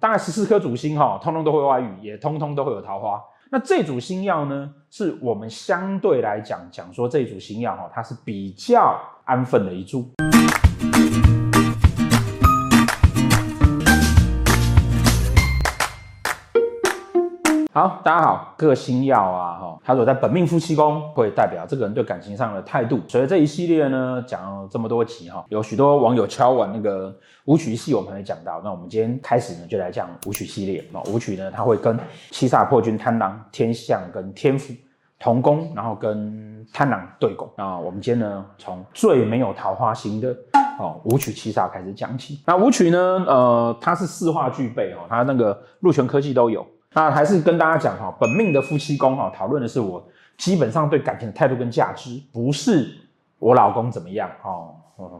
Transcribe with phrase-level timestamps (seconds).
[0.00, 3.20] 大概十四颗主星哈，通通都会外遇，也通通都会有桃花。
[3.50, 10.08] 那这组星耀呢，是我们相对来讲讲说这组星耀哈，它是比较安分的一组。
[17.78, 22.98] 好，大家好，各星曜啊，哈，他说在本命夫妻宫会代表这个人对感情上的态度。
[23.06, 28.60] 所以这一系列呢，讲了这么多集哈，有许多网友敲完那个武曲系，我们会讲到。
[28.64, 30.84] 那我们今天开始呢，就来讲武曲系列。
[30.92, 31.96] 那武曲呢，它会跟
[32.32, 34.74] 七煞破军贪狼、天象跟天府
[35.20, 37.48] 同宫，然后跟贪狼对宫。
[37.56, 40.36] 那我们今天呢，从最没有桃花星的
[40.80, 42.40] 哦武曲七煞开始讲起。
[42.44, 46.66] 那武曲呢，呃，它是四化俱备哦，它那个禄权科技都有。
[46.94, 50.04] 那还是跟大家讲哈，本命的夫妻宫哈，讨论的是我
[50.36, 52.88] 基本上对感情的态度跟价值，不是
[53.38, 54.74] 我老公怎么样哦，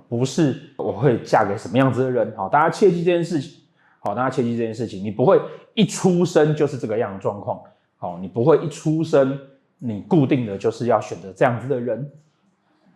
[0.08, 3.62] 不是我会嫁给什么样子的人，好，大家切记这件事情，
[4.00, 5.40] 好，大家切记这件事情，你不会
[5.74, 7.60] 一出生就是这个样的状况，
[7.98, 9.38] 好，你不会一出生
[9.78, 12.10] 你固定的就是要选择这样子的人，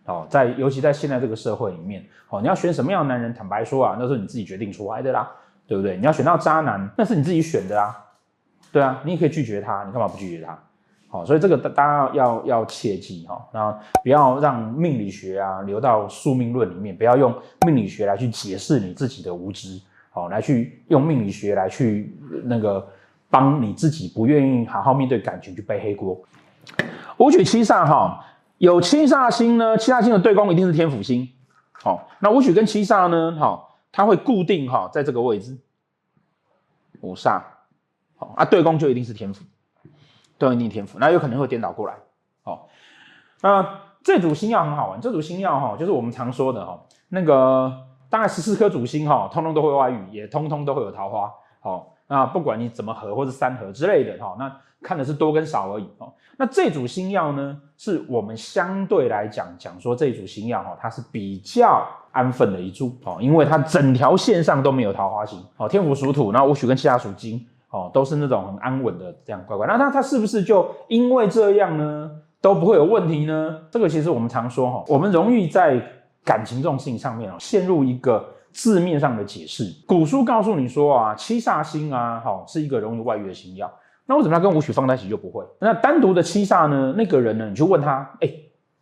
[0.03, 5.31] 好，在尤其在现在这个社会里面，好，你要选什么样的男人，坦白说啊，那是你自己决定出来的啦，
[5.67, 5.95] 对不对？
[5.95, 7.99] 你要选到渣男，那是你自己选的啊。
[8.73, 10.57] 对啊，你也可以拒绝他，你干嘛不拒绝他？
[11.07, 13.71] 好，所以这个大家要要切记哈，那
[14.01, 17.31] 不要让命理学啊流到宿命论里面，不要用
[17.67, 19.79] 命理学来去解释你自己的无知，
[20.09, 22.83] 好，来去用命理学来去那个
[23.29, 26.19] 帮你自己不愿意好好面对感情去背黑锅。
[27.17, 28.25] 五曲七煞哈，
[28.57, 31.29] 有七煞星呢，七煞星的对宫一定是天府星，
[31.73, 35.55] 好，那五曲跟七煞呢，好，它会固定哈在这个位置，
[37.01, 37.39] 五煞。
[38.35, 39.43] 啊，对宫就一定是天府，
[40.37, 41.95] 对一定天府，那有可能会颠倒过来。
[42.43, 42.67] 好，
[43.41, 46.79] 那这组星曜很好玩，这组星曜哈，就是我们常说的哈，
[47.09, 47.71] 那个
[48.09, 51.31] 大概十四颗主星哈，通通都会外遇，也通通都会有桃花。
[51.61, 55.89] 好，那不管你怎么合或是三合之类的哈，那看的是多跟少而已。
[55.99, 65.41] 哦，那这组星曜呢，是我们相对来讲讲说这组星曜哈，它是比较安分的一组哦，因为它整条线上都没有桃花星。
[65.55, 67.47] 好，天府属土，那戊戌跟七煞属金。
[67.73, 73.59] 哦，都是那种很安稳的这样乖乖，那他他是不是就因为这样呢，都不会有问题呢？
[73.71, 75.81] 这个其实我们常说哈，我们容易在
[76.23, 79.65] 感情这种事情上面哦，陷入一个字面上的解释。
[79.87, 83.67] 古书告诉你说啊，七煞星啊，好是一个容易外遇的星曜。
[84.05, 85.43] 那为什么他跟武曲放在一起就不会？
[85.59, 86.93] 那单独的七煞呢？
[86.95, 88.29] 那个人呢，你去问他，哎，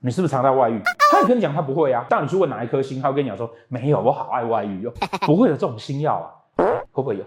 [0.02, 0.82] 你是不是常在外遇？
[1.12, 2.06] 他也跟你讲他不会啊。
[2.10, 4.92] 但你去问哪一颗星，他会跟你讲说没有，我好爱外遇哟，
[5.26, 6.28] 不会有这种星曜啊，
[6.92, 7.24] 会不会有？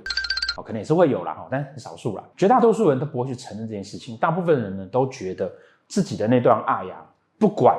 [0.56, 2.22] 哦，可能也是会有啦，哈，但是很少数啦。
[2.36, 4.16] 绝大多数人都不会去承认这件事情。
[4.18, 5.50] 大部分人呢，都觉得
[5.88, 7.04] 自己的那段爱呀，
[7.38, 7.76] 不管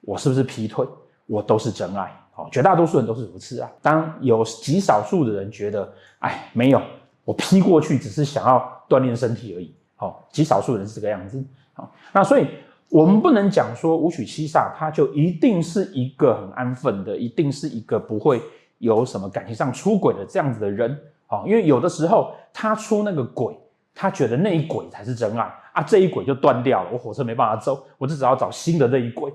[0.00, 0.86] 我是不是劈腿，
[1.26, 2.10] 我都是真爱。
[2.34, 3.70] 哦，绝大多数人都是如此啊。
[3.82, 6.80] 当有极少数的人觉得，哎，没有，
[7.24, 9.74] 我劈过去只是想要锻炼身体而已。
[9.96, 11.44] 好，极少数人是这个样子。
[11.74, 12.46] 好，那所以
[12.88, 18.40] 我们不能讲说武曲七煞，他就一定是一个很安分的，一定是一个不会
[18.78, 20.98] 有什么感情上出轨的这样子的人。
[21.28, 23.56] 好，因为有的时候他出那个轨，
[23.94, 29.30] 他觉得那一轨才是真爱啊，这一轨就断掉了，我火车没办法走，我就只好找新的那一轨。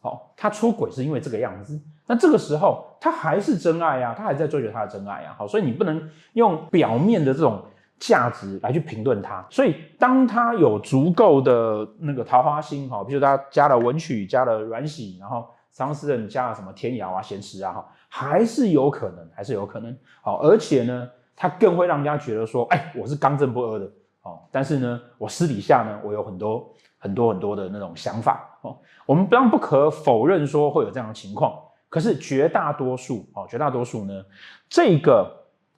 [0.00, 5.34] 好，他出轨是因为这个样子，那这个时候他还是真爱啊，他还在追求他的真爱啊。
[5.38, 7.62] 好，所以你不能用表面的这种
[7.98, 9.46] 价值来去评论他。
[9.48, 19.96] 所以当他有足够的那个桃花心，哈，比如他加了文曲，加了阮喜，然后三方四正加了什么天姚啊、咸池啊，哈，还是有可能，还是有可能。
[20.22, 21.08] 好，而且呢。
[21.36, 23.84] 他更会让人家觉得说，哎，我是刚正不阿的
[24.22, 24.40] 哦。
[24.50, 28.76] 但是呢，我私底下呢，我有很多很多很多的那种想法哦。
[29.04, 31.56] 我们当然不可否认说会有这样的情况，
[31.88, 34.24] 可是绝大多数哦，绝大多数呢，
[34.68, 35.30] 这个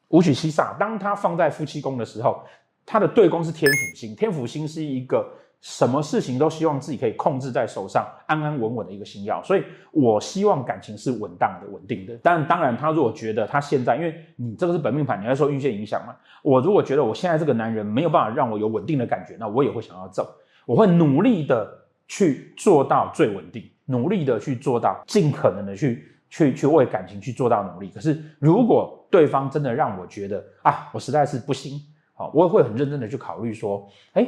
[0.09, 2.41] 武曲七煞，当他放在夫妻宫的时候，
[2.87, 5.29] 他的对宫是天府星，天府星是一个。
[5.61, 12.17] 什么事情都希望自己可以控制在手上，安安稳稳的一个星耀，所以我希望感情是稳当的、稳定的。
[12.23, 16.15] 但当然，他如果觉得他现在，因为你这个是本命盘，你要受运线影响嘛。
[16.45, 20.33] 我如果觉得我现在这个男人没有办法让我有稳定的感觉，那我也会想要走，
[20.65, 21.69] 我会努力的
[22.07, 27.91] 去做到最稳定，努力的去做到尽可能的去去去为感情去做到努力。
[27.93, 31.81] 可是如果对方真的让我觉得啊，我实在是不行，
[32.15, 34.25] 好，我也会很认真的去考虑说，哎。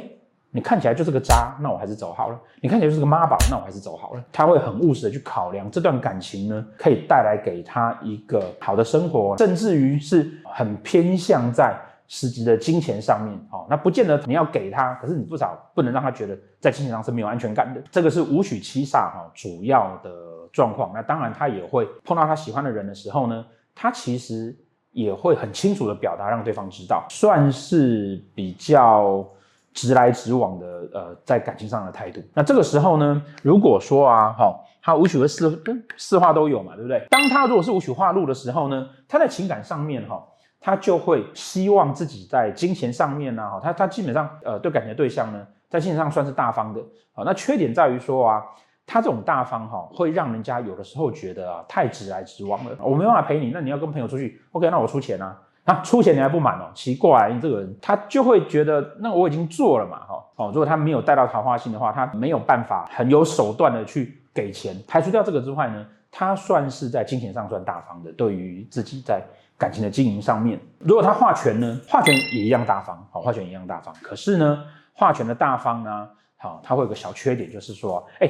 [0.51, 2.39] 你看起来就是个渣，那我还是走好了。
[2.59, 4.23] 你看起来就是个妈宝，那我还是走好了。
[4.31, 11.73] 他会很务实的去考量这段感情呢，可以带来给他一个好的生活，甚至于是很偏向在
[12.07, 13.33] 实际的金钱上面。
[13.49, 17.81] 哦，那不见得你要给他，可是你至少不能让他觉得在金钱上是没有安全感的。
[17.89, 20.11] 这个是武曲七煞哈主要的
[20.51, 20.91] 状况。
[20.93, 24.53] 那当然他也会碰到他喜欢的人的时候呢，他其实
[24.91, 29.25] 也会很清楚的表达，让对方知道，算是比较
[29.73, 32.21] 直来直往的，呃，在感情上的态度。
[32.33, 35.63] 那这个时候呢，如果说啊，哈，他五曲和四
[35.97, 37.05] 四化都有嘛，对不对？
[37.09, 40.23] 当他如果是五曲化禄的时候呢，他在情感上面哈，
[40.59, 46.81] 他就会希望自己在金钱上面呢，哈，他他基本上呃对感情的对象呢，在金钱上算是大方的，
[47.13, 48.41] 好，那缺点在于说啊。
[48.87, 52.75] 他这种大方哈，会让人家有的时候觉得啊，太直来直往了。
[52.81, 54.69] 我没办法陪你，那你要跟朋友出去，OK？
[54.69, 55.39] 那我出钱啊，
[55.75, 56.69] 出钱你还不满哦？
[56.73, 64.75] 奇怪，你这个人他就会觉得，那我已经做了嘛，哈，哦，如果他没有带到桃花星的话，他没有办法很有手段的去给钱。
[64.87, 68.11] 排除掉这个之外呢，他算是在金钱上算大方的。
[68.13, 69.21] 对于自己在
[69.57, 73.93] 感情的经营上面，如果他化权呢，化权也一样大方，好，化权一样大方。
[74.01, 74.63] 可是呢，
[74.93, 76.07] 化权的大方呢，
[76.37, 78.29] 好，他会有个小缺点，就是说，哎。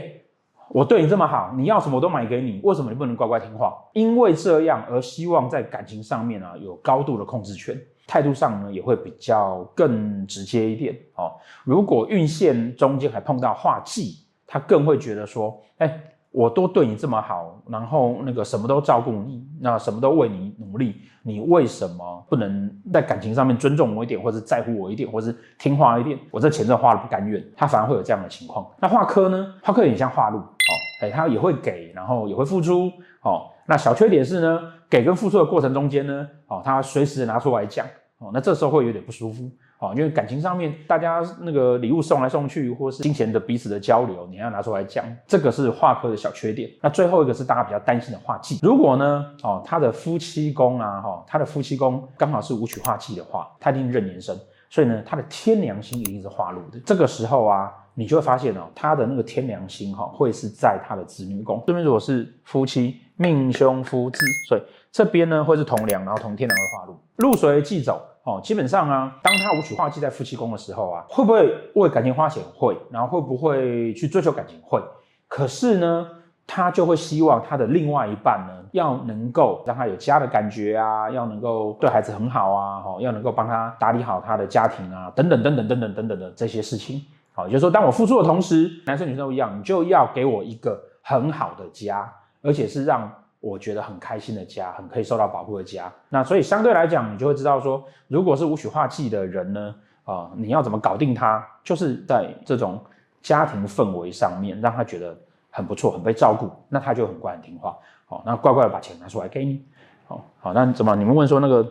[0.73, 3.73] 我对你这么好，你要什么我都买给你，为什么你不能乖乖听话？
[3.94, 11.33] 因为这样而希望在感情上面啊有高度的控制权，态度上呢也会比较更直接一点哦。
[11.63, 16.01] 如果运线中间还碰到画忌，他更会觉得说，哎。
[16.31, 26.18] 我都对你这么好，然后那个什么都照顾你，那什么都为你努力，你为什么不能在感情上面尊重我一点，或者在乎我一点，或是听话一点？
[26.31, 28.66] 我这钱真花了不甘愿，他反而会有这样的情况。
[28.80, 29.54] 那化科呢？
[29.62, 32.89] 化科有点像化禄哦，哎，他也会给，然后也会付出
[33.24, 33.50] 哦。
[33.68, 37.86] 那小缺点是呢，给跟付出的过程中间呢，哦，他随时拿出来讲
[38.19, 39.51] 哦，那这时候会有点不舒服。
[39.81, 46.69] 啊，因为感情上面，大家那个礼物送来送去，或是金钱的彼此的交流，你要拿出来讲，这个是化科的小缺点。
[46.83, 48.60] 那最后一个是大家比较担心的化忌。
[48.62, 54.38] 如果呢，哦，他的夫妻宫啊，哈，他的夫妻宫刚好是武曲化忌的话，他一定壬年生，
[54.69, 56.80] 所以呢，他的天良星一定是化禄的。
[56.86, 61.60] 这个时候啊，你就会发现哦，他的那个天良星哈，会是在他的子女宫。
[61.66, 64.62] 这边如果是夫妻命凶夫智，所以
[64.92, 68.00] 这边呢会是同梁，然后同天梁会化禄，入随忌走。
[68.23, 72.44] 哦，基本上啊，当他无取化忌在夫妻宫的时候啊，会不会为感情花钱？
[72.56, 74.59] 会，然后会不会去追求感情？
[74.62, 74.79] 会。
[75.27, 76.07] 可是呢，
[76.45, 87.01] 他就会希望他的另外一半呢，要能够让他有家的感觉啊，要能够对孩子很好啊，哦，要能够帮他打理好他的家庭啊，等等等等等等等等的这些事情。
[87.33, 92.13] 好，也就是说，当我付出的同时，男生女生都一样，你就要给我一个很好的家，
[92.44, 93.12] 而且是让。
[93.41, 95.91] 我觉得很开心的家，很可以受到保护的家。
[96.09, 101.45] 那所以相对来讲，你就会知道说，如果是武曲化忌的人呢，啊、你要怎么搞定他？
[101.63, 102.79] 就是在这种
[103.21, 105.17] 家庭氛围上面，让他觉得
[105.49, 107.75] 很不错，很被照顾，那他就很乖很听话。
[108.05, 109.65] 好，那乖乖的把钱拿出来给你。
[110.07, 110.95] 好，好，那怎么？
[110.95, 111.67] 你们问说那个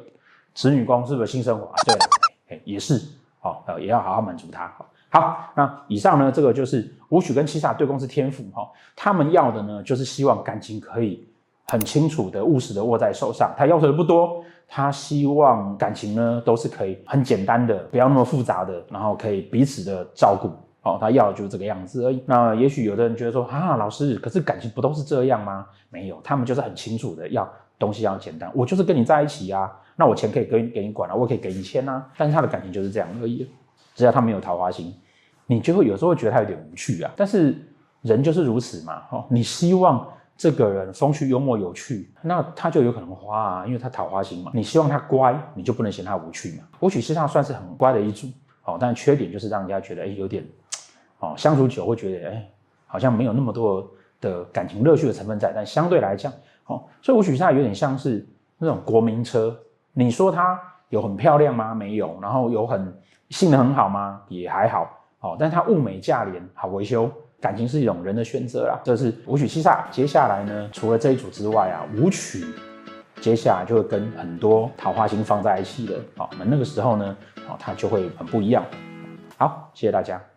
[0.55, 1.75] 子女宫是不是性生活啊？
[2.49, 3.01] 对，也是。
[3.39, 4.71] 好，也要好好满足他。
[5.09, 11.27] 好，那以上呢，这个就是武曲跟七煞对宫是天赋哈，他们要的呢，就是希望感情可以。
[11.71, 20.49] 很清楚的、务实的握在手上，他要求的不多，他希望感情呢都是可以很简单的，不要那么复杂的，然后可以彼此的照顾，
[20.83, 22.21] 哦，他要的就是这个样子而已。
[22.27, 25.65] 那也许有的人觉得说，啊，老师，可是感情不都是这样吗？
[25.91, 33.49] 没有，他们就是很清楚的，要东西要简单，我就是跟你在一起啊，那我钱可以给给你管了，我可以给你钱啊，但是他的感情就是这样而已，
[33.95, 34.93] 只要他没有桃花心，
[35.47, 37.55] 你就会有时候会觉得他有点无趣啊，但是
[38.03, 40.05] 人就是如此嘛，哦，你希望。
[40.41, 44.51] 这个人风趣幽默有趣，那他就有可能花啊，因为他桃花心嘛。
[44.55, 46.65] 你希望他乖，你就不能嫌他无趣嘛。
[46.81, 48.27] 武曲七杀算是很乖的一组，
[48.65, 50.43] 哦，但缺点就是让人家觉得，哎，有点，
[51.19, 52.51] 哦，相处久会觉得，哎，
[52.87, 53.87] 好像没有那么多
[54.19, 55.53] 的感情乐趣的成分在。
[55.55, 56.33] 但相对来讲，
[56.69, 59.55] 哦，所以武曲七杀有点像是那种国民车。
[59.93, 61.75] 你说它有很漂亮吗？
[61.75, 62.19] 没有。
[62.23, 62.91] 然后有很
[63.29, 64.23] 性能很好吗？
[64.29, 64.89] 也还好。
[65.21, 67.09] 好，但它物美价廉，好维修。
[67.41, 69.85] 感情是一种人的选择啦，这是舞曲七煞。
[69.91, 72.45] 接下来呢，除了这一组之外啊，舞曲
[73.19, 75.99] 接下来就会跟很多桃花星放在一起了。
[76.17, 77.17] 好，那那个时候呢，
[77.49, 78.63] 哦，它就会很不一样。
[79.39, 80.21] 好，谢谢大家。